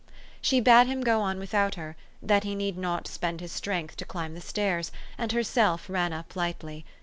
She 0.41 0.59
bade 0.59 0.87
him 0.87 1.01
go 1.01 1.21
on 1.21 1.37
without 1.37 1.75
her, 1.75 1.95
that 2.23 2.43
he 2.43 2.55
need 2.55 2.75
not 2.75 3.07
spend 3.07 3.39
his 3.39 3.51
strength 3.51 3.97
to 3.97 4.03
climb 4.05 4.33
the 4.33 4.41
stairs; 4.41 4.91
and 5.15 5.31
herself 5.31 5.87
ran 5.87 6.11
up 6.11 6.35
lightly. 6.35 6.85